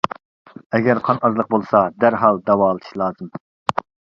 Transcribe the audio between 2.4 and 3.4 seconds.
داۋالىتىش لازىم.